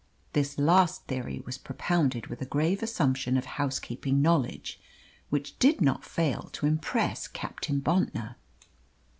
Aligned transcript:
This 0.33 0.57
last 0.57 1.03
theory 1.05 1.43
she 1.47 1.59
propounded 1.63 2.25
with 2.25 2.41
a 2.41 2.47
grave 2.47 2.81
assumption 2.81 3.37
of 3.37 3.45
housekeeping 3.45 4.19
knowledge 4.19 4.79
which 5.29 5.59
did 5.59 5.79
not 5.79 6.03
fail 6.03 6.49
to 6.53 6.65
impress 6.65 7.27
Captain 7.27 7.79
Bontnor. 7.79 8.33